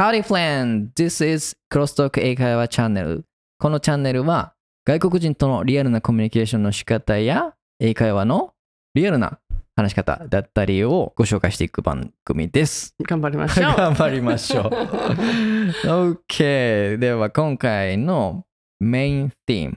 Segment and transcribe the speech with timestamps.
[0.00, 0.94] Howdy friend!
[0.96, 3.26] This is Crosstalk 英会話チャンネル。
[3.58, 4.54] このチャンネルは
[4.86, 8.54] 外国人とのリアルなコミュニケーションの仕方や英会話の
[8.94, 9.40] リアルな
[9.76, 12.94] 話し方だったりをご紹介していく番組です。
[13.02, 13.76] 頑張りましょう。
[13.76, 14.70] 頑張りましょう。
[16.32, 16.96] OK。
[16.96, 18.46] では今回の
[18.80, 19.76] メイン theme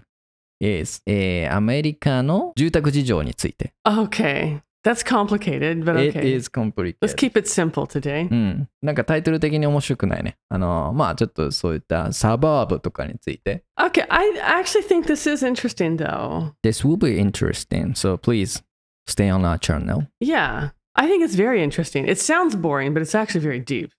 [0.62, 3.74] is、えーアメリカの住宅事情について。
[3.86, 4.62] Okay.
[4.85, 6.35] That's complicated, but It okay.
[6.35, 6.97] is complicated.
[7.03, 8.29] Let's keep it simple today.
[8.31, 8.69] うん。
[8.81, 10.39] なんかタイトル的に面白くないね。
[10.49, 13.65] あの、まあちょっとそういったサバーブとかについて。
[13.79, 16.53] Okay, I actually think this is interesting though.
[16.63, 17.95] This will be interesting.
[17.95, 18.63] So please
[19.09, 20.07] stay on our channel.
[20.21, 20.71] Yeah.
[20.95, 22.07] I think it's very interesting.
[22.09, 23.93] It sounds boring, but it's actually very deep.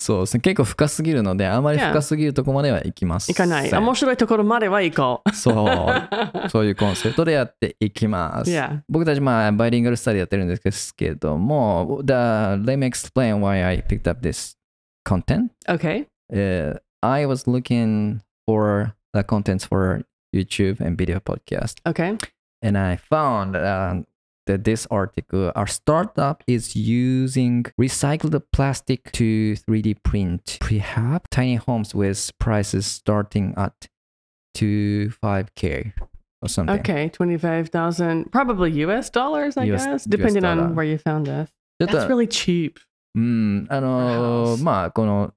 [0.00, 0.40] そうですね。
[0.40, 3.28] 結構深すぎるので、あまり.深すぎるとこまでは行きます。
[3.28, 3.70] 行かない。
[3.70, 5.32] 面白いところまでは行こう。
[5.34, 6.48] そう。
[6.48, 8.50] そういうコンセプトでやっていきます。
[8.50, 8.80] Yeah.
[8.88, 14.56] 僕たち、まあ、バイリンガルスタディやってるんですけども、the, let me explain why I picked up this
[15.06, 15.50] content.
[15.68, 16.06] Okay.
[16.32, 20.02] Uh, I was looking for the contents for
[20.34, 22.16] YouTube and video podcast, Okay.
[22.62, 24.02] and I found uh,
[24.49, 31.95] that this article, our startup is using recycled plastic to 3D print prehab tiny homes
[31.95, 33.87] with prices starting at
[34.55, 35.93] 25k
[36.41, 36.79] or something.
[36.79, 37.09] Okay.
[37.09, 40.63] 25,000, probably US dollars, I US guess, depending dollar.
[40.63, 41.49] on where you found us.
[41.79, 42.75] ちょっと That's really cheap.
[43.15, 45.33] うん、あのー House まあ、この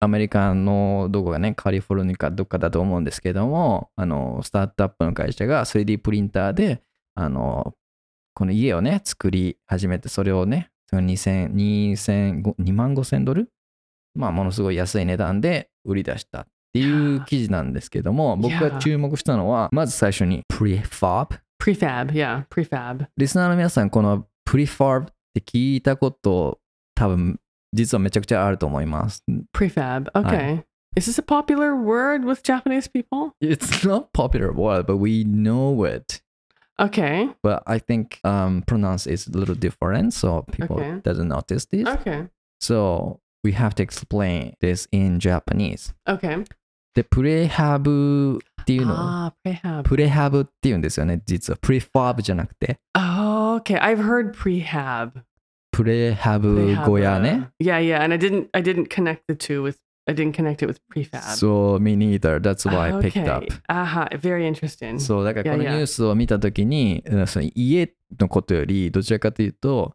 [0.00, 6.82] アメリカのどこかね、カリフォルニアかどっかだと思うんですけども、あの、スタートアップの会社が 3D プリンターで、
[7.14, 7.74] あの、
[8.37, 13.49] この家をね、作り始めて、それをね、その2000、2000 2万5千ドル
[14.13, 21.39] まあ、ものすごい安い値段で売り出したっていう記事なんですけども、僕が注目したのは、まず最初に prefab。
[21.59, 22.11] Prefab.
[22.11, 22.45] Yeah.
[22.49, 23.07] Prefab.
[23.17, 26.59] リスナーの皆さん、この prefab って聞いたこと
[26.93, 27.39] 多分
[27.73, 29.23] 実はめちゃくちゃあると思います。
[29.51, 30.11] Prefab.
[30.11, 30.63] Okay.
[30.95, 33.31] Is this a popular word with Japanese people?
[33.41, 36.21] It's not popular word, but we know it.
[36.80, 37.28] Okay.
[37.42, 41.00] But I think um, pronounce is a little different, so people Okay.
[41.02, 41.86] doesn't notice this.
[41.86, 42.28] Okay.
[42.60, 45.92] So we have to explain this in Japanese.
[46.08, 46.44] Okay.
[46.94, 49.82] で、プレハブっていうの、 Ah, prehab.
[49.84, 51.56] プレハブっていうんですよね、実は。
[51.60, 53.80] プレファブじゃなくて、 Oh, okay.
[53.80, 55.22] I've heard prehab.
[55.72, 57.48] プレハブ Prehab, 小屋 uh, ね。
[57.58, 58.02] Yeah, yeah.
[58.02, 59.78] And I didn't I didn't connect the two with
[60.09, 61.35] I didn't connect it with prefab.
[61.35, 62.39] So me neither.
[62.39, 63.43] That's why I picked up.
[63.67, 64.99] Aha, very interesting.
[64.99, 69.93] そう、だからこのニ.ュースを見たときに、うんその家のことより、どちらかというと、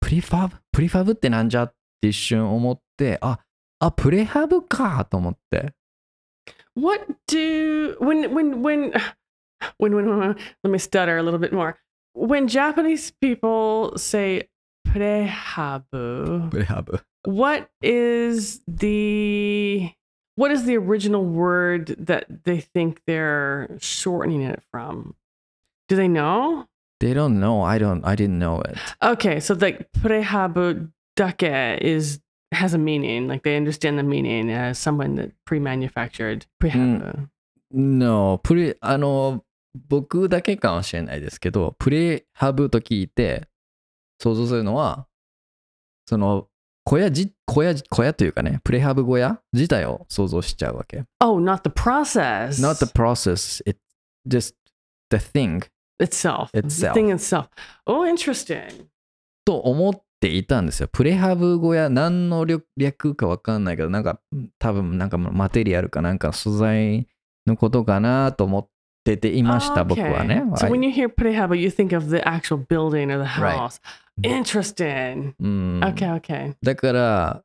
[0.00, 3.38] プリファブプリファブってなんじゃって一瞬思って、あ、
[3.78, 5.72] あ、プレハブかと思って。
[6.74, 8.92] What do when when when
[9.78, 11.76] when when, when, let me stutter a little bit more.
[12.14, 14.48] When Japanese people say
[15.28, 16.50] ハブ。
[17.23, 19.91] what is the
[20.35, 25.15] what is the original word that they think they're shortening it from?
[25.87, 26.65] Do they know?
[26.99, 27.61] They don't know.
[27.61, 28.77] I don't, I didn't know it.
[29.03, 32.19] Okay, so like prehabu dake is
[32.51, 37.29] has a meaning, like they understand the meaning as someone that pre-manufactured prehabu.
[37.69, 39.43] No, プレ、あの、
[39.89, 43.47] 僕だけかもしれないですけど、プレハブと聞いて、
[44.19, 45.07] 想像するのは、
[46.05, 46.47] その、
[46.84, 51.04] 小屋じ、小屋、小屋というかね、プレハブ小屋自体を想像しちゃうわけ。
[51.20, 52.60] Oh, not the process.
[52.60, 53.78] not the process it
[54.26, 54.54] just
[55.10, 55.62] the thing
[56.00, 56.50] itself.
[56.52, 56.94] The Itself.
[56.94, 57.48] thing itself.
[57.86, 58.86] Oh, interesting.
[59.44, 64.20] と思っていたんですよプレハブ小屋何の略略かわかんないけどなんか
[64.58, 67.08] 多分なんかマテリアルかなんか素材
[67.46, 68.68] のことかなと思っ
[69.04, 73.80] てていました、僕はね So はい when you hear prehab, you think of the actual building or the house.
[74.20, 75.34] Interesting.
[75.40, 76.54] うん、Okay, okay.
[76.62, 77.42] だから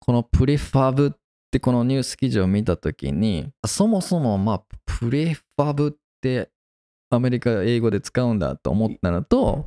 [0.00, 1.10] このプレファブっ
[1.50, 6.50] てこのニュース記事を見たときにそもそもまあプレファブって
[7.10, 9.66] アメリカ英語で使うんだと思ったのと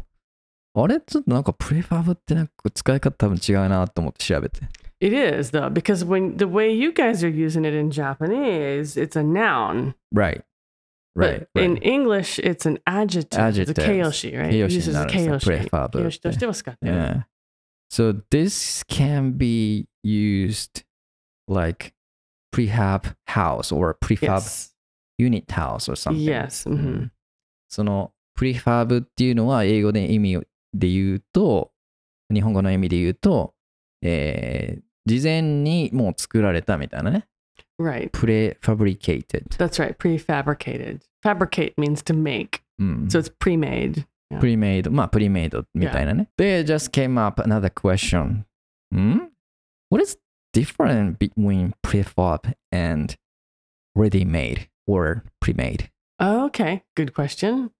[0.76, 1.00] あれ？
[1.02, 4.62] ちょっとなんかプレファブってなんか使い方多分違うなと思って調べて
[5.00, 9.18] It is though, because when the way you guys are using it in Japanese, it's
[9.20, 9.96] a noun.
[10.14, 10.44] Right.
[11.16, 11.48] Right.
[11.54, 11.86] But in right.
[11.86, 13.40] English, it's an adjective.
[13.40, 13.78] Adjective.
[13.78, 14.50] A keyoshi, right?
[14.52, 15.70] 形容 It 詞 uses keyoshi.
[15.70, 16.94] prefab keyoshi としては使ってる。
[16.94, 17.24] Yeah.
[17.92, 20.84] So this can be used
[21.48, 21.94] like
[22.52, 24.74] prehab house or prefab Yes.
[25.20, 26.24] unit house or something.
[26.24, 26.68] Yes.
[26.68, 26.78] う mhm.
[27.06, 27.12] ん
[27.70, 30.42] その prefab っていうのは英語で意味
[30.74, 31.72] で言うと、
[32.34, 33.54] 日本語の意味で言うと、
[34.02, 37.28] えー事前にもう作られたみたいなね。
[37.79, 38.11] Right.
[38.13, 39.57] prefabricated。
[39.57, 39.97] That's right.
[39.97, 41.01] Prefabricated.
[41.23, 42.61] Fabricate means to make.
[42.79, 43.09] うん。
[43.09, 44.07] So it's pre-made.
[44.31, 44.41] Yeah.
[44.41, 46.29] pre-made、まあ pre-made みたいなね。
[46.37, 48.45] で、just came up another question.
[48.95, 49.31] ん
[49.91, 50.19] What is
[50.53, 53.17] different between prefab and
[53.97, 55.91] ready-made or pre-made?
[56.21, 57.71] Okay, good question.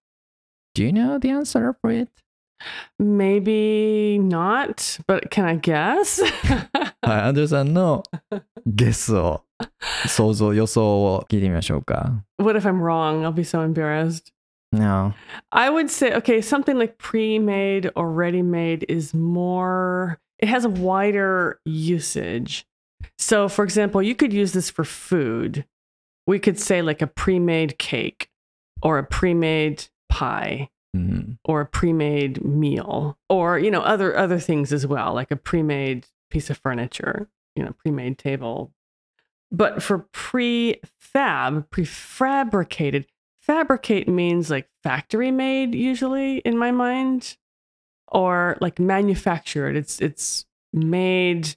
[0.73, 2.09] Do you know the answer for it?
[2.97, 6.21] Maybe not, but can I guess?
[7.01, 8.03] はい、アンドレさんの
[8.65, 9.45] ゲスを、
[10.07, 12.23] 想像、予想を聞いてみましょうか。
[12.37, 13.23] what if I'm wrong?
[13.23, 14.31] I'll be so embarrassed.
[14.71, 15.13] No.
[15.51, 20.65] I would say, okay, something like pre made or ready made is more, it has
[20.65, 22.65] a wider usage.
[23.17, 25.65] So, for example, you could use this for food.
[26.27, 28.29] We could say like a pre made cake
[28.81, 31.38] or a pre made pie Mm.
[31.44, 36.06] or a pre-made meal or you know other other things as well like a pre-made
[36.30, 38.72] piece of furniture you know pre-made table.
[39.50, 43.06] But for prefab prefabricated
[43.40, 47.36] fabricate means like factory made usually in my mind
[48.08, 49.76] or like manufactured.
[49.76, 51.56] It's it's made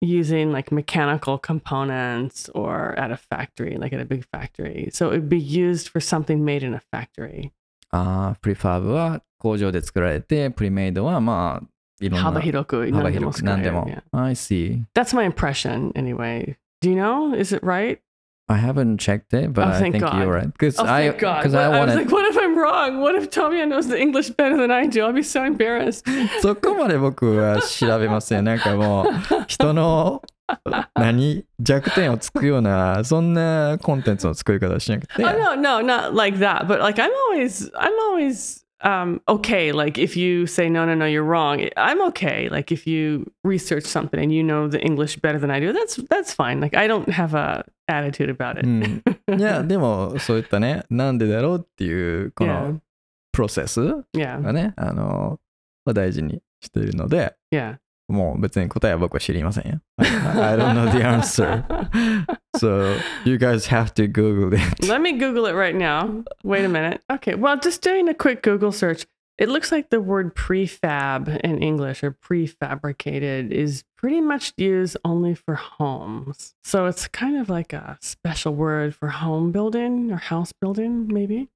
[0.00, 4.90] using like mechanical components or at a factory like at a big factory.
[4.92, 7.52] So it would be used for something made in a factory
[7.90, 11.66] ああ、プリファーブは工場で作られて、プリメイドはまあ、
[12.00, 13.88] いろんな幅広く幅何でも広く何でも。
[14.12, 14.82] I see.
[14.94, 16.56] That's my impression anyway.
[16.82, 17.34] Do you know?
[17.38, 17.98] Is it right?
[18.46, 20.18] I haven't checked it, but Oh, I think God.
[20.18, 20.52] you're right.
[20.52, 21.42] Because Oh, I, thank God.
[21.44, 23.00] because What- I I was wanted, like, what if I'm wrong?
[23.00, 25.02] What if Tommy knows the English better than I do?
[25.06, 26.04] I'll be so embarrassed.
[26.42, 28.44] そこまで僕は調べません。
[28.44, 30.20] なんかもう、人の
[30.94, 35.24] 何弱点をつくような、そんなコンテンツの作り方をしなくて。
[35.24, 36.66] Oh no, no, not like that.
[36.66, 41.06] But like I'm always I'm always um okay, like if you say no no no
[41.06, 42.48] you're wrong, I'm okay.
[42.50, 45.96] Like if you research something and you know the English better than I do, that's
[46.08, 46.60] that's fine.
[46.60, 48.66] Like I don't have a attitude about it.
[48.66, 52.72] うん、いや、でも、そういったね、なんでだろうっていう、こ Yeah.
[52.72, 52.80] の
[53.32, 53.80] プロセス
[54.14, 54.40] yeah.
[54.40, 55.38] がね、あの、
[55.84, 57.76] は大事にしているので、Yeah.
[58.07, 59.79] もう別に答えは僕は知りませんよ。
[59.97, 61.63] I, I don't know the answer.
[62.57, 64.87] So, you guys have to Google it.
[64.87, 66.23] Let me Google it right now.
[66.43, 67.01] Wait a minute.
[67.11, 67.35] Okay.
[67.35, 69.05] Well, just doing a quick Google search,
[69.37, 75.35] it looks like the word prefab in English or prefabricated is pretty much used only
[75.35, 76.55] for homes.
[76.63, 81.47] So it's kind of like a special word for home building or house building, maybe.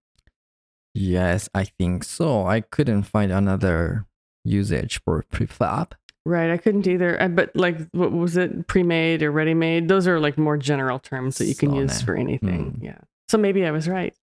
[0.93, 2.45] Yes, I think so.
[2.45, 4.05] I couldn't find another
[4.45, 5.93] usage for prefab.
[6.28, 6.50] Right.
[6.50, 7.20] I couldn't either.
[7.22, 8.66] I, but like, what was it?
[8.68, 9.88] Pre made or ready made?
[9.88, 12.76] Those are like more general terms that you can use for anything.
[12.78, 12.84] Mm.
[12.84, 12.98] Yeah.
[13.30, 14.14] So maybe I was right.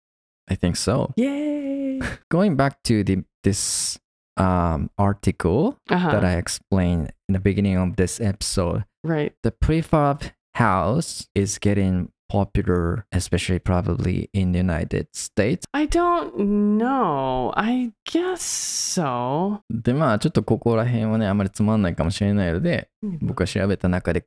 [0.48, 1.12] I think so.
[1.16, 2.00] Yay.
[2.30, 3.98] Going back to the this
[4.36, 6.12] um, article Uh-huh.
[6.12, 9.32] that I explained in the beginning of this episode, right.
[9.42, 10.22] the prefab
[10.54, 15.64] house is getting popular, especially probably in the United States?
[15.72, 16.34] I don't
[16.78, 17.52] know.
[17.54, 19.60] I guess so.
[19.70, 22.88] で、まあ、ちょっとここら辺はね、あまりつまんないかもしれないので、
[23.20, 24.26] 僕が調べた中で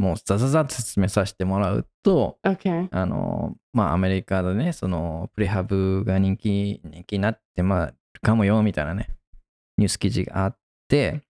[0.00, 2.88] もうザザザッと説明させてもらうと、Okay.
[2.90, 9.10] あの、まあ、アメリカでね、その、プレハブが人気、人気になって、まあ、かもよ、みたいなね、
[9.76, 10.56] ニュース記事があっ
[10.88, 11.20] て、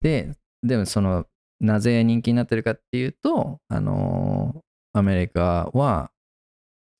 [0.00, 0.30] で、
[0.62, 1.26] でもその、
[1.60, 4.61] なぜ人気になってるかっていうと、あの、
[4.93, 6.11] アメリカは、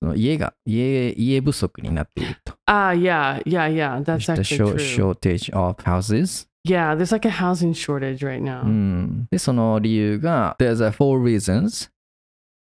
[0.02, 2.54] その家が、家、家不足になっていると。
[2.68, 4.02] Ah, yeah, yeah, yeah.
[4.04, 5.14] That's The actually short- true.
[5.16, 6.48] shortage of houses.
[6.64, 8.62] Yeah, there's like a housing shortage right now.
[8.64, 11.90] うん、で、その理由が、There's a four reasons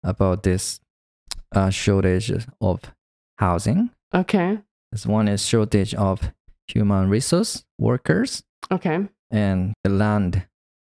[0.06, 2.82] about this、uh, shortage of
[3.40, 3.90] housing.
[4.14, 4.60] Okay.
[4.94, 6.32] This one is shortage of
[6.68, 9.08] human resource workers Okay.
[9.32, 10.44] and the land,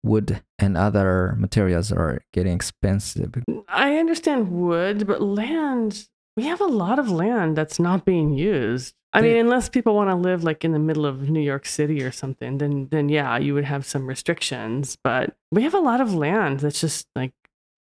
[0.03, 3.35] wood, and other materials are getting expensive.
[3.69, 8.95] I understand wood, but land, we have a lot of land that's not being used.
[9.13, 12.03] I mean, unless people want to live like in the middle of New York City
[12.03, 14.97] or something, then then yeah, you would have some restrictions.
[15.03, 17.33] But we have a lot of land that's just like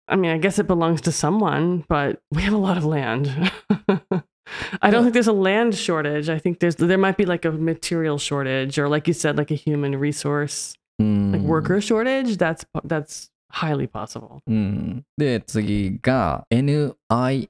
[0.09, 3.53] I mean, I guess it belongs to someone, but we have a lot of land.
[4.83, 6.29] I don't think there's a land shortage.
[6.29, 9.53] I think there's there might be like a material shortage or like you said, like
[9.53, 12.37] a human resource, like worker shortage.
[12.37, 14.41] That's that's highly possible.
[14.47, 15.05] うん。
[15.17, 17.49] で、次が NIMBY。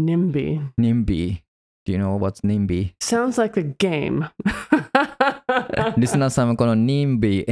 [0.00, 0.60] NIMBY.
[0.78, 1.42] NIMBY。
[1.86, 2.94] Do you know what's NIMBY?
[3.00, 4.28] Sounds like a game.
[5.96, 7.46] リスナーさんもこの NIMBY、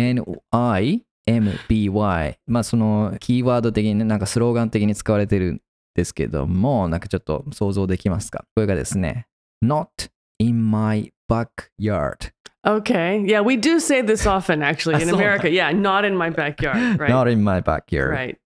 [1.27, 5.61] NIMBY、まあそのキーワード的にね、なんかスローガン的に使われてるん
[5.95, 9.27] ですけども、なんかちょっと想像できますかこれがですね、
[9.65, 12.36] Not in my backyard.
[12.66, 13.24] okay.
[13.26, 15.44] Yeah, we do say this often actually in I saw America.
[15.44, 15.52] that.
[15.54, 17.00] Yeah, not in my backyard.
[17.00, 17.10] Right.
[17.10, 18.12] Not in my backyard.
[18.12, 18.38] right.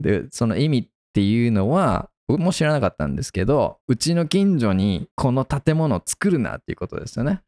[0.00, 7.42] で、その意味っていうのは、僕も知らなかったんですけど、うちの近所にこの建物を作るなっていうことですよね。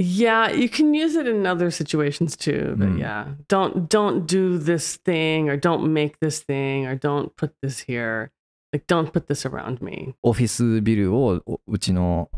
[0.00, 2.98] Yeah, you can use it in other situations too, but Mm.
[2.98, 3.26] yeah.
[3.48, 8.30] Don't don't do this thing or don't make this thing or don't put this here.
[8.72, 10.14] Like don't put this around me.
[10.22, 12.28] オフィスビルをおうちの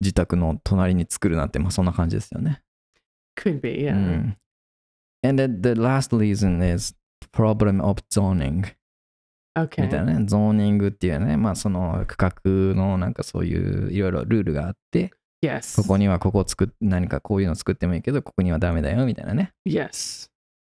[0.00, 2.62] 自宅の隣に作るなんて、まあそんな感じですよね。
[3.38, 3.94] Could be, yeah.
[3.94, 4.36] うん。
[5.22, 6.94] And then the last reason is
[7.32, 8.74] problem of zoning.
[9.58, 9.82] Okay.
[9.82, 10.24] みたいなね。
[10.26, 12.34] ゾーニングっていうね、まあその区画
[12.74, 15.80] のなんかそういういろいろルールがあって、Yes.
[15.80, 19.52] ここにはここ作っ何かこういうの作ってもいいけど、ここにはダメだよみたいなね。
[19.66, 20.28] Yes.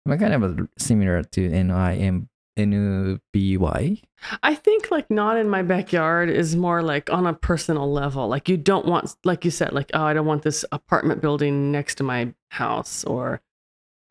[0.04, 2.24] まあ kind of similar to NIM
[2.58, 4.02] NBY.
[4.42, 8.28] I think like not in my backyard is more like on a personal level.
[8.28, 11.72] Like you don't want like you said like oh I don't want this apartment building
[11.72, 13.40] next to my house or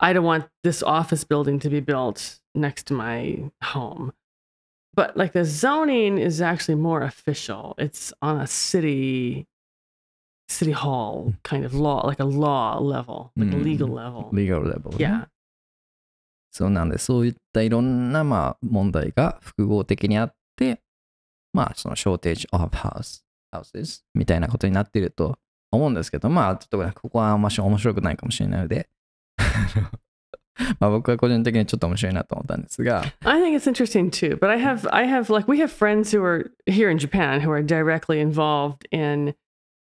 [0.00, 4.12] I don't want this office building to be built next to my home.
[4.94, 7.74] But like the zoning is actually more official.
[7.78, 9.46] It's on a city
[10.48, 13.94] city hall kind of law like a law level, like a legal Mm.
[13.94, 14.28] level.
[14.32, 14.98] legal level ね。
[14.98, 15.24] Yeah.
[16.50, 20.80] そうなんで、そういったいろんなまあ問題が複合的にあって、
[21.52, 23.22] まあその shortage of house,
[23.54, 25.38] houses みたいなことになっていると
[25.70, 28.88] 思うんですけど、まあちょっとねここはあんまし面白くないかもしれないので、
[30.80, 34.36] まあ僕は個人的にちょっと面白いなと思ったんですが、I think it's interesting too.
[34.36, 37.50] But I have I have like we have friends who are here in Japan who
[37.50, 39.34] are directly involved in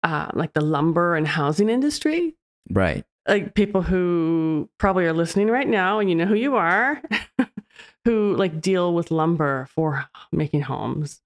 [0.02, 2.34] uh, like the lumber and housing industry.
[2.72, 3.04] right.
[3.30, 7.00] Like people who probably are listening right now, and you know who you are,
[8.04, 11.22] who like deal with lumber for making homes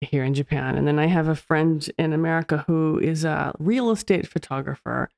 [0.00, 0.76] here in Japan.
[0.76, 5.10] And then I have a friend in America who is a real estate photographer.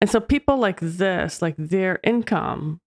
[0.00, 2.80] And so people like this, like their income,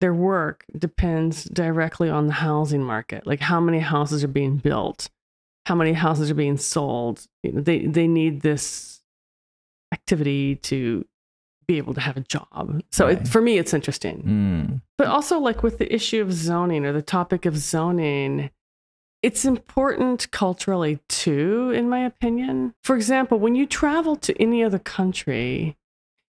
[0.00, 3.26] their work depends directly on the housing market.
[3.26, 5.10] Like how many houses are being built,
[5.66, 7.26] how many houses are being sold.
[7.42, 9.02] You know, they they need this
[9.92, 11.04] activity to
[11.67, 12.81] be able to have a job.
[12.91, 13.21] So Right.
[13.21, 14.23] it, for me, it's interesting.
[14.25, 14.81] うん。
[14.97, 18.49] But also, like with the issue of zoning or the topic of zoning,
[19.23, 22.73] it's important culturally too, in my opinion.
[22.83, 25.75] For example, when you travel to any other country,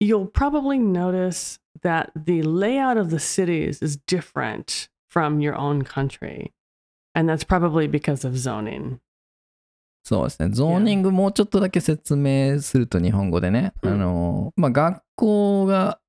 [0.00, 6.52] you'll probably notice that the layout of the cities is different from your own country.
[7.14, 9.00] And that's probably because of zoning.
[10.04, 10.50] そうですね。
[10.50, 15.99] ゾーニングもうちょっとだけ説明すると日本語でね、うんあの、まあ、学 校が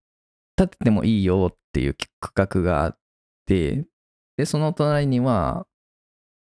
[0.57, 2.99] 建ててもいいよっていう区画があっ
[3.47, 3.85] て、
[4.39, 5.67] で、その隣には、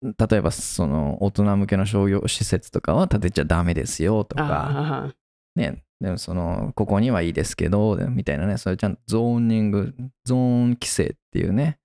[0.03, 5.61] 例えばその大人向けの商業施設とかは建てちゃダメですよとか、Uh-huh.
[5.61, 9.95] ね、でもその、ここにはいいですけど、みたいなね、それちゃんとゾーニング、
[10.25, 11.79] ゾーン規制っていうね、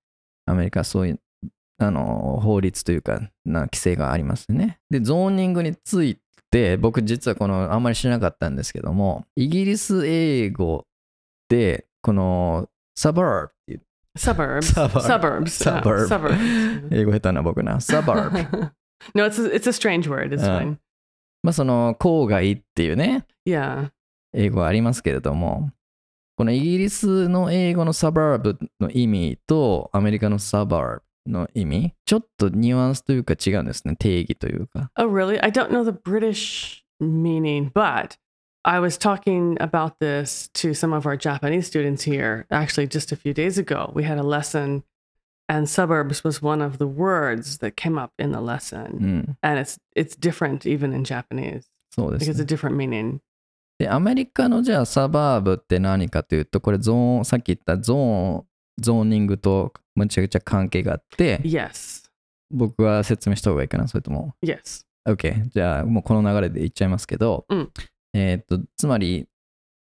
[0.46, 1.20] アメリカはそういう、
[1.78, 4.78] あの、法律というか、な規制がありますね。
[4.90, 6.18] で、ゾーニングについ
[6.52, 10.86] て、僕実はこの、あんまり知らなかったんですけども、イギリス英語
[11.48, 13.82] で、この、サバーブっていう、
[14.18, 14.60] Suburbs.
[14.74, 15.00] Suburb.
[15.00, 15.64] Suburbs.
[15.64, 16.06] uh, Suburb.
[16.08, 16.88] suburbs.
[16.94, 18.60] 英語下手な僕な、サバーブ。
[19.14, 20.28] no, it's a, it's a strange word.
[20.34, 20.58] It's Uh.
[20.60, 20.76] fine.
[21.42, 23.90] まあその、郊外っていうね、Yeah.
[24.34, 25.70] 英語はありますけれども、
[26.36, 34.90] このイギリスの英語のサバーブの意味とアメリカのサバーブの意味、ちょっとニュアンスというか違うんですね、定義というか。
[34.96, 35.40] Oh, really?
[35.42, 38.16] I don't know the British meaning, but
[38.64, 43.16] I was talking about this to some of our Japanese students here actually just a
[43.16, 43.92] few days ago.
[43.94, 44.84] We had a lesson,
[45.48, 48.98] and suburbs was one of the words that came up in the う lesson.
[48.98, 51.62] ん、And it's it's different even in Japanese.
[51.90, 53.18] そうです it's a ね、different meaning.
[53.78, 58.44] で、アメリカのじゃあサバーブって何かというと、これゾーン、さっき言ったゾーン、
[58.78, 62.02] ゾーニングとむちゃくちゃ関係があって、Yes.
[62.50, 64.34] 僕は説明した方がいいかな、それとも。
[64.44, 64.84] Yes.
[65.08, 65.48] OK。
[65.48, 67.70] じゃあ、もうこの流れで言っちゃいますけど、うん
[68.14, 69.26] えーっと、つまり、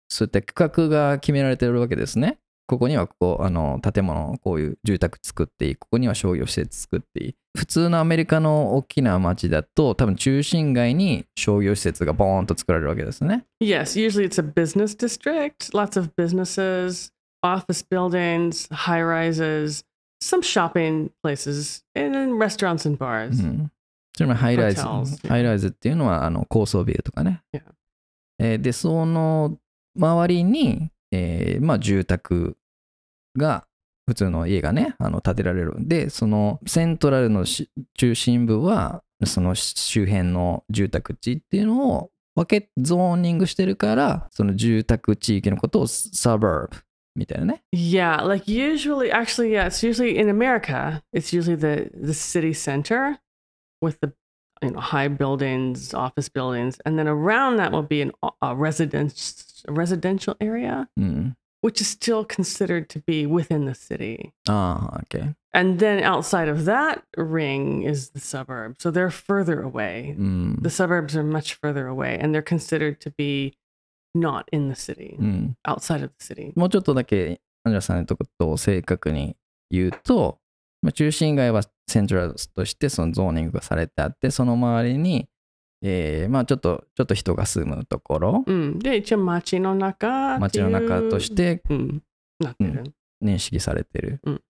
[0.09, 2.39] そういった区画が決められてるわけですね。
[2.69, 5.77] ここにはここ、あの、建物、こういう住宅作っていい。
[5.77, 7.35] ここには商業施設作っていい。
[7.57, 13.45] 普通のアメリカの大きな街だと、多分中心街に商業施設がボーンと作られるわけですね。
[13.63, 13.97] Yes.
[13.97, 19.85] Usually it's a business district, lots of businesses, office buildings, high rises,
[20.21, 23.43] some shopping places, and then restaurants and う bars.
[23.43, 23.71] ん。
[24.15, 27.43] ちなみにハイライズ、Hotels ハイライズっていうのはあの高層ビルとかね。
[27.53, 27.63] Yeah.
[28.39, 29.59] えーで、その
[29.97, 32.57] 周りに、えーまあ住宅
[33.37, 33.67] が、
[34.07, 37.69] 普通の家がね、あの建てられるんで、そのセントラルのし
[37.99, 46.77] 中心部は、その周辺の住宅地っていうのを分け、ゾーニングしてるから、その住宅地域のことをサバーブ
[47.16, 47.64] みたいなね。
[47.74, 51.04] Yeah, like usually, actually, yeah, it's usually in America.
[51.14, 53.20] It's usually the the city center
[53.82, 54.14] with the
[54.62, 58.12] you know high buildings, office buildings, and then around that will be an,
[58.42, 61.36] a residence a residential area, うん。
[61.62, 64.32] which is still considered to be within the city.
[64.48, 65.36] ああ、OK。
[65.54, 68.76] And then outside of that ring is the suburb.
[68.80, 70.16] So they're further away.
[70.18, 70.60] うん。
[70.62, 73.58] The suburbs are much further away and they're considered to be
[74.19, 75.57] not in the city, うん。
[75.67, 76.53] outside of the city.
[76.57, 79.37] もうちょっとだけ、アンジェラさんのとことを正確に
[79.71, 80.39] 言うと、
[80.83, 85.29] まあ、中心街はセントラルとしてそのゾーニングがされてあって、その周りに、
[85.83, 88.79] えーまあちょっと、ちょっと人が住むところ、うん。
[88.79, 92.03] で、一応町の中街の中としてうん、
[92.41, 92.85] なってる。
[93.25, 94.21] 認識されてる。
[94.25, 94.43] うん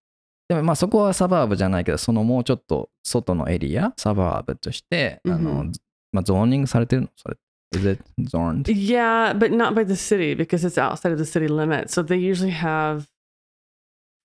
[0.49, 5.73] でもまあそこはサバーブじゃないけど、そのもうちょっと外のエリア、サバーブとして、あのうん
[6.13, 7.09] まあ、ゾーニングされてるの？
[7.17, 7.37] それ。
[7.73, 8.69] Is it Zorned?
[8.69, 11.95] Yeah, but not by the city because it's outside of the city limits.
[11.95, 13.09] So they usually have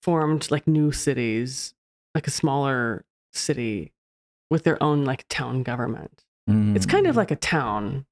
[0.02, 1.74] formed like new cities,
[2.16, 3.94] like a smaller city
[4.50, 6.24] with their own like town government.
[6.50, 6.76] Mm.
[6.76, 7.18] It's kind of mm.
[7.18, 8.06] like a town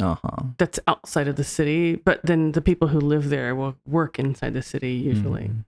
[0.00, 0.44] uh-huh.
[0.58, 4.54] that's outside of the city, but then the people who live there will work inside
[4.54, 5.48] the city usually.
[5.48, 5.64] Mm.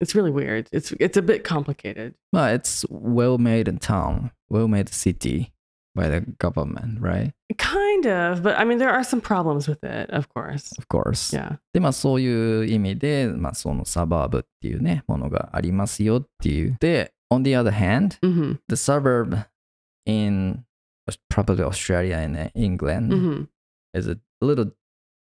[0.00, 0.68] It's really weird.
[0.72, 2.14] It's it's a bit complicated.
[2.32, 5.52] Well, it's well made in town, well made city.
[5.96, 7.32] By the government, right?
[7.58, 10.72] Kind of, but I mean there are some problems with it, of course.
[10.78, 11.34] Of course.
[11.36, 11.58] Yeah.
[11.72, 16.76] で、まあそういう意味で、まあそのサバーブっていうね、ものがありますよっていう。
[16.78, 18.58] で、on the other hand, Mhm.
[18.68, 19.46] the suburb
[20.06, 20.64] in
[21.32, 23.48] probably Australia and England Mhm.
[23.94, 24.72] is a little,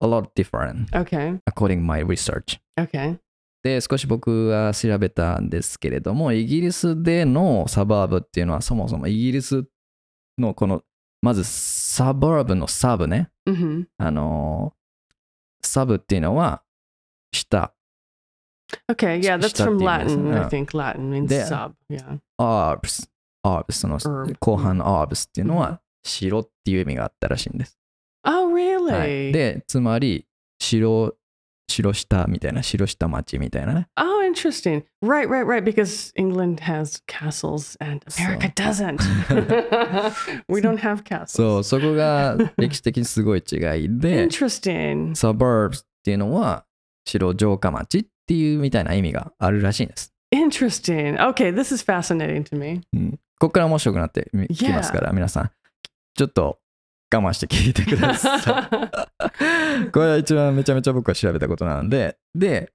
[0.01, 1.39] a lot different Okay.
[1.49, 2.59] according my research.
[2.79, 3.17] Okay.
[3.63, 9.65] で、少し僕は調べたんですけれども、イギリスでのサバーブっていうのはそもそもイギリス
[10.37, 10.83] のこの
[11.21, 13.29] まずサブラブのサブね、
[13.97, 14.73] あの、
[15.61, 16.63] サブっていうのは
[17.31, 17.73] 下
[18.91, 20.73] Okay, yeah, that's from Latin, I think.
[20.73, 23.07] Latin means で sub.Arbs.Arbs.
[23.71, 23.97] その
[24.39, 27.77] 後半の arbs っていうのは白っていう意味があったらしいんです。
[28.25, 30.27] Oh, really?、で、つまり
[30.59, 31.15] 白、
[31.69, 33.87] 白下みたいな、白下町みたいなね。
[34.27, 34.83] Interesting.
[35.01, 35.63] Right, right, right.
[35.63, 39.01] Because England has castles and America doesn't.
[40.47, 41.63] we don't have そう、castles.
[41.63, 45.11] そこが歴史的にすごい違いで、Interesting.
[45.11, 46.65] suburbs っていうのは
[47.05, 50.13] 城城下町っていうみたいな意味があるらしいんです。
[50.33, 51.17] Interesting.
[51.17, 52.81] Okay, this is fascinating to me.
[52.93, 55.51] うん、ここから面白くなってみきますから、皆さん、
[56.15, 56.59] ちょっと
[57.13, 58.69] 我慢して聞いてくださ
[59.87, 59.91] い。
[59.91, 62.73] これは一番めちゃめちゃ僕は調べたことなので、で、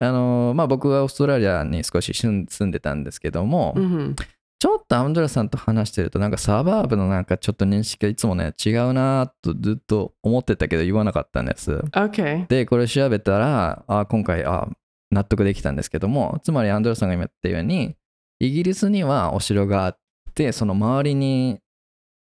[0.00, 2.30] あのーまあ僕はオーストラリアに少し住
[2.64, 4.14] んでたんですけども、hmm
[4.60, 11.74] ちょっとアンドラさんと話してると、なんかサバーブのなんかちょっと認識がいつもね、違うなとずっと思ってたけど言わなかったんです。
[11.92, 12.44] Okay.
[12.48, 14.68] で、これ調べたら、あ今回あ、
[15.12, 17.94] 納得できたんですけども、つまりアンドラさんが今言ったように、
[18.40, 19.98] イギリスにはお城があっ
[20.34, 21.60] て、その周りに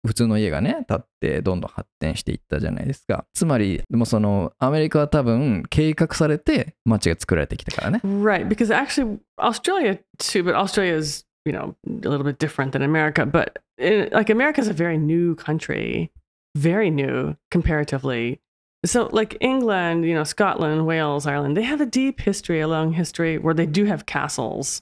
[0.06, 3.24] 普通の家がね、建って、どんどん発展していったじゃないですか。
[3.34, 8.00] つまり、でもその、アメリカは多分、計画されて街が作られてきたからね。
[8.04, 13.24] Right, because actually Australia too, but Australia is you know a little bit different than America.
[13.24, 16.10] But in, like America is a very new country,
[16.56, 18.40] very new comparatively.
[18.84, 22.92] So like England, you know, Scotland, Wales, Ireland, they have a deep history, a long
[22.92, 24.80] history where they do have castles.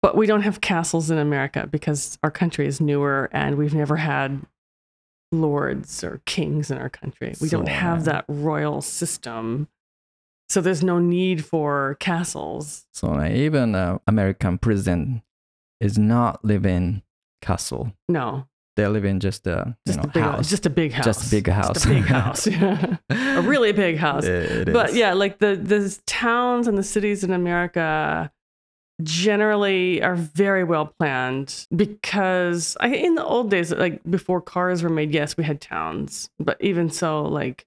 [0.00, 3.96] But we don't have castles in America because our country is newer and we've never
[3.96, 4.40] had
[5.32, 7.34] lords or kings in our country.
[7.40, 9.68] We so, don't have that royal system.
[10.48, 12.86] So there's no need for castles.
[12.94, 15.22] So even uh, American president
[15.80, 17.02] is not living
[17.42, 17.92] castle.
[18.08, 18.46] No.
[18.76, 20.36] They live in just a just know, a big house.
[20.36, 20.50] house.
[20.50, 21.04] Just a big house.
[21.04, 21.74] Just a big house.
[21.74, 22.46] Just a big house.
[22.46, 22.96] yeah.
[23.10, 24.24] a really big house.
[24.24, 24.96] It, it but is.
[24.96, 28.30] yeah, like the the towns and the cities in America
[29.02, 34.88] generally are very well planned because I, in the old days, like before cars were
[34.88, 37.66] made, yes, we had towns, but even so, like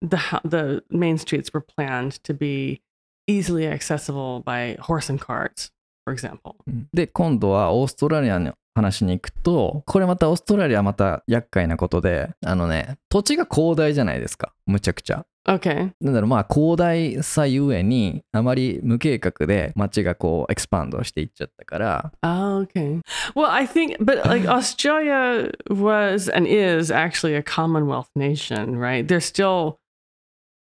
[0.00, 2.80] the the main streets were planned to be
[3.26, 5.70] easily accessible by horse and carts,
[6.08, 6.54] for example.
[6.92, 14.52] で、今度はオーストラリアの話に行くと、これまたオーストラリアはまた厄介なことで、あのね、土地が広大じゃないですか。
[14.66, 15.26] むちゃくちゃ。
[15.46, 15.92] Okay.
[16.02, 23.00] なんだろう、まあ広大さゆえに、あまり無計画で街がこうエクスパンドしていっちゃったから、Oh, okay.
[23.34, 29.08] Well, I think, but like Australia was and is actually a Commonwealth nation, right?
[29.08, 29.78] They're still,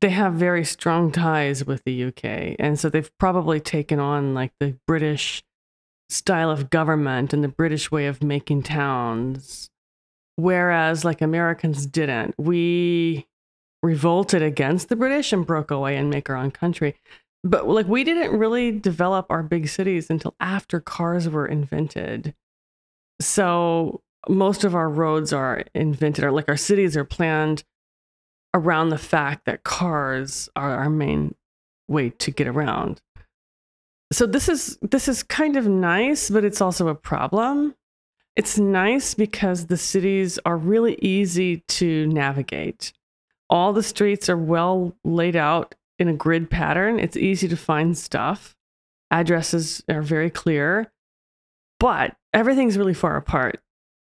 [0.03, 2.57] they have very strong ties with the UK.
[2.59, 5.41] And so they've probably taken on like the British
[6.09, 9.69] style of government and the British way of making towns.
[10.35, 12.35] Whereas like Americans didn't.
[12.37, 13.27] We
[13.81, 16.95] revolted against the British and broke away and make our own country
[17.43, 22.33] but like we didn't really develop our big cities until after cars were invented
[23.19, 27.63] so most of our roads are invented or like our cities are planned
[28.53, 31.35] around the fact that cars are our main
[31.87, 33.01] way to get around.
[34.11, 37.75] So this is this is kind of nice, but it's also a problem.
[38.35, 42.93] It's nice because the cities are really easy to navigate.
[43.49, 46.99] All the streets are well laid out in a grid pattern.
[46.99, 48.55] It's easy to find stuff.
[49.11, 50.91] Addresses are very clear,
[51.79, 53.62] but everything's really far apart.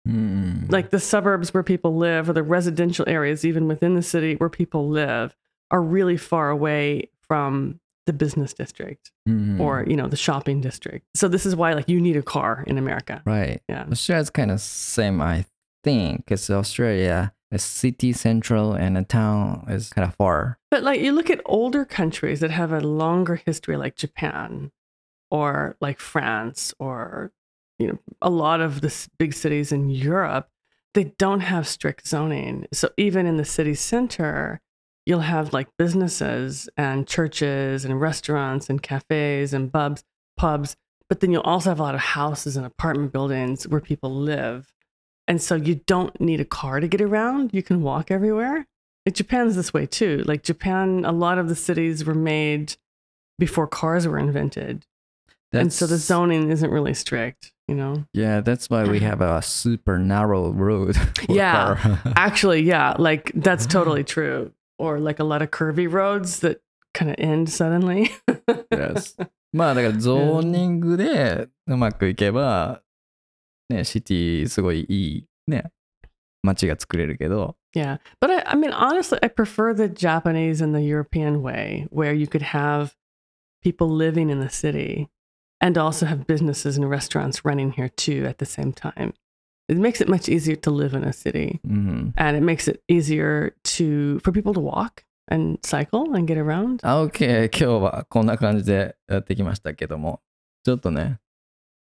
[0.07, 0.71] Mm.
[0.71, 4.49] Like the suburbs where people live, or the residential areas, even within the city where
[4.49, 5.35] people live,
[5.71, 9.59] are really far away from the business district mm.
[9.59, 11.07] or you know the shopping district.
[11.15, 13.61] So this is why like you need a car in America, right?
[13.69, 15.45] Yeah, Australia's kind of same, I
[15.83, 20.59] think, because Australia a city central and a town is kind of far.
[20.71, 24.73] But like you look at older countries that have a longer history, like Japan
[25.31, 27.33] or like France or
[27.79, 30.49] you know a lot of the big cities in Europe,
[30.95, 32.67] they don't have strict zoning.
[32.73, 34.61] So even in the city center,
[35.05, 40.05] you'll have like businesses and churches and restaurants and cafes and pubs,
[40.37, 40.77] pubs.
[41.09, 44.73] But then you'll also have a lot of houses and apartment buildings where people live.
[45.29, 47.51] And so you don't need a car to get around.
[47.53, 48.67] You can walk everywhere.
[49.05, 50.25] Like Japan's this way too.
[50.27, 52.75] Like Japan, a lot of the cities were made
[53.39, 54.85] before cars were invented.
[55.54, 58.06] and so the That's- zoning isn't really strict, you know?
[58.14, 60.96] Yeah, that's why we have a super narrow road.
[60.96, 61.76] for Yeah.
[61.76, 62.14] car.
[62.16, 64.52] Actually, yeah, like that's totally true.
[64.80, 66.62] Or like a lot of curvy roads that
[66.94, 68.10] kind of end suddenly.
[68.72, 69.16] yes.
[69.54, 72.82] まあだからゾーニングでうまくいけば、
[73.70, 75.66] ね、シティすごいいいね、
[76.42, 78.00] 街が作れるけど、 Yeah.
[78.22, 82.28] But I, I mean, honestly, I prefer the Japanese and the European way where you
[82.28, 82.94] could have
[83.62, 85.10] people living in the city
[85.66, 89.14] and also have businesses and restaurants running here too at the same time.
[89.68, 92.14] It makes it much easier to live in a cityうん。
[92.18, 96.80] and it makes it easier to for people to walk and cycle and get around.
[96.84, 97.50] あ、OK。
[97.58, 100.22] 今日はこんな感じでやってきましたけども、
[100.66, 101.20] ちょっとね、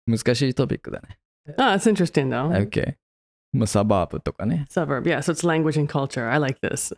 [0.07, 1.18] 難しいトピックだね。
[1.57, 2.51] Oh, it's interesting though.
[2.51, 2.95] OK。
[3.53, 4.66] まあ、サバーブとかね。
[4.71, 5.03] Suburb.
[5.03, 5.18] Yeah.
[5.18, 6.29] So it's language and culture.
[6.29, 6.92] I like this.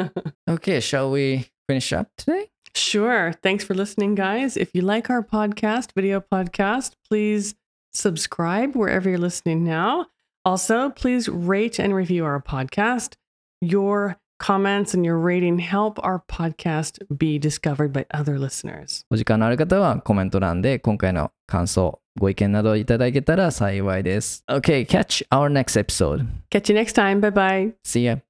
[0.47, 2.49] OK, shall we finish up today?
[2.75, 3.33] Sure.
[3.43, 4.55] Thanks for listening, guys.
[4.55, 7.55] If you like our podcast, video podcast, please
[7.93, 10.07] subscribe wherever you're listening now.
[10.45, 13.15] Also, please rate and review our podcast.
[13.61, 19.03] Your comments and your rating help our podcast be discovered by other listeners.
[19.09, 24.43] お時間のある方はコメント欄で今回の感想、ご意見などいただけたら幸いです。
[24.49, 26.25] OK, catch our next episode.
[26.49, 27.19] Catch you next time.
[27.19, 27.73] Bye bye.
[27.83, 28.22] See ya.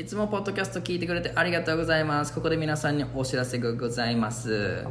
[0.00, 2.32] いつもポッドキャスト聞いてくれてありがとうございます。
[2.32, 4.82] ここで皆さんにお知らせがございます。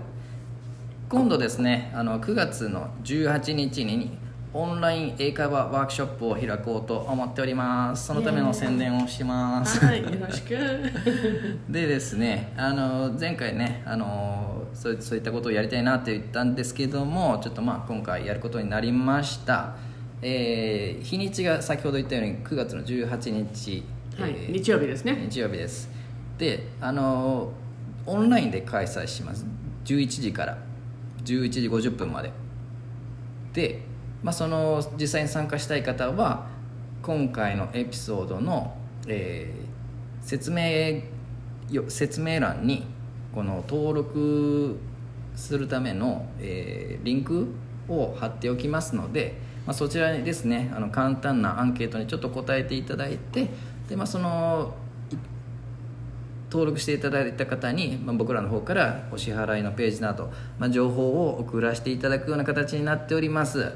[1.09, 4.15] 今度ですね、あの9月の18日に
[4.53, 8.05] オンライン英会話ワークショップを開こうと思っております。
[8.05, 9.81] そのための宣伝をします。
[11.67, 19.73] でですねあの前回ねあのそうそういったことをやりたいなって言ったんですけどもちょっとまあ今回やることになりました、
[20.21, 23.83] えー日にちが先ほど言ったように9月の18日、
[24.19, 25.27] はいえー日曜日ですね。
[25.29, 25.89] 日曜日です。
[26.37, 27.51] であの
[28.05, 29.45] オンラインで開催します。
[29.85, 30.57] 11時から。
[31.23, 32.31] 11時50分まで。
[33.53, 33.81] で、
[34.21, 36.47] まあ、その実際に参加したい方は
[37.01, 38.75] 今回のエピソードの、
[39.07, 39.69] えー
[40.21, 41.01] 説明
[41.71, 42.85] よ説明欄に
[43.33, 44.77] この登録
[45.33, 47.47] するための、えーリンク
[47.87, 53.49] を貼っておきますので、まあ、そちらにですねあの簡単なアンケートにちょっと答えていただいて
[53.89, 54.75] で、まあ、その
[56.51, 63.73] 登録していただいた方に、まあ、僕らの方からお支払いのページなど、まあ、情報を送らせていただくような形になっております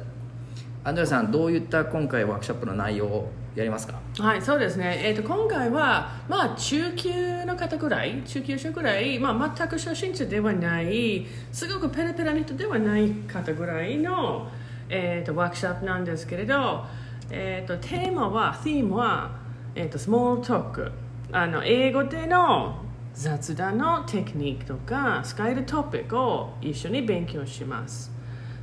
[0.83, 4.01] アンドレさんどういった今回ワークショップの内容をやりますか？
[4.17, 4.99] はい、そうですね。
[5.03, 14.49] えっ、と今回はまあ中級の方ぐらい、中級者ぐらい、まあ全く初心者ではない、すごくペラペラな人ではない方ぐらいの
[14.89, 16.83] えっ、とワークショップなんですけれど、
[17.29, 19.31] えっ、とテーマは、テーマは
[19.75, 20.91] えっ、とスモールトーク、
[21.31, 22.75] あの英語での
[23.13, 28.11] 雑談のテクニックとか使えるトピックを一緒に勉強します。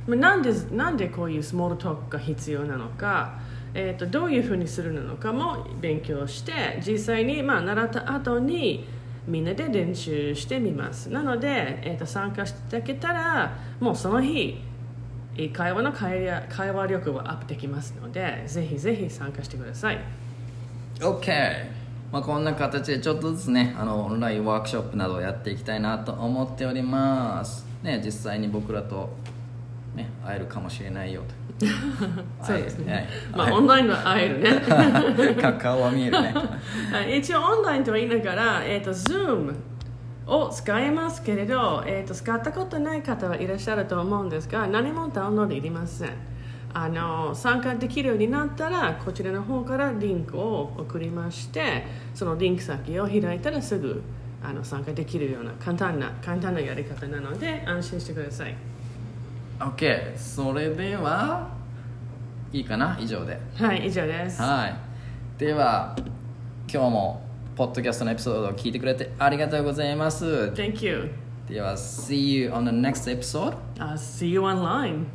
[0.07, 3.39] まあなんでなんでこういうスモールトークが必要なのか、
[3.73, 8.85] えー、とどういうふうにするのかも勉強して実際にまあ習った後に
[9.27, 11.09] みんなで練習してみます。
[11.09, 14.59] なので、えー、と参加していただけたらもうその日
[15.53, 19.99] 会話の会話力はアップできますのでぜひぜひ参加してください。
[21.01, 21.27] OK、
[22.11, 27.65] まあ、こんな形でちょっとずつねあのオンラインワークショップなどをやっていきたいなと思っております。
[27.81, 29.09] ね実際に僕らと
[29.95, 31.23] ね会えるかもしれないよ
[31.59, 31.65] と。
[32.45, 33.07] そうですね。
[33.33, 33.49] はい。
[33.49, 34.61] まあオンラインは会えるね。
[35.41, 36.33] か顔は見えるね。
[36.93, 37.17] はい。
[37.17, 39.55] 一応オンラインとは言いながら、えー、と Zoom
[40.27, 46.30] を使えますけれど、えー、と使ったことない方はいらっしゃると思うんですが何もダウンロードいりません
[46.73, 54.01] あの参加できるようになったらこちらの方からリンクを送りましてそのリンク先を開いたらすぐ
[54.41, 58.55] あの参加できるような簡単な簡単なやり方なので安心してください。
[59.59, 61.49] OK それでは
[62.51, 62.97] いいかな？
[62.99, 63.39] 以上で。
[63.55, 64.41] はい以上です。
[64.41, 64.75] はい。
[65.37, 65.95] では
[66.71, 67.21] 今日も
[67.55, 70.25] ポッドキャストのエピソードを聞いてくれてありがとうございます。
[70.55, 71.11] Thank you
[71.49, 75.05] では See you on the next episode I'll see you online